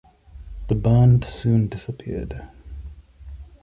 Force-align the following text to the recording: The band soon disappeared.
The 0.69 0.73
band 0.73 1.23
soon 1.23 1.67
disappeared. 1.67 2.47